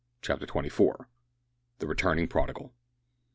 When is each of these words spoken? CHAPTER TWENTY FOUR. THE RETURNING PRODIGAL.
CHAPTER 0.23 0.47
TWENTY 0.47 0.69
FOUR. 0.69 1.09
THE 1.77 1.85
RETURNING 1.85 2.27
PRODIGAL. 2.27 2.73